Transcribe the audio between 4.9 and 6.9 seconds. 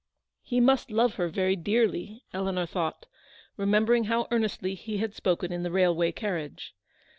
had spoken in the railway carriage.